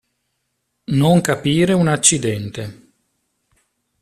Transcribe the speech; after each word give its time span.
Non 0.99 1.21
capire 1.21 1.73
un 1.81 1.85
accidente. 1.87 2.63